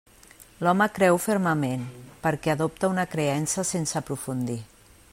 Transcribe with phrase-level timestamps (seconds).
[0.67, 1.83] L'home creu fermament,
[2.25, 4.59] perquè adopta una creença sense aprofundir.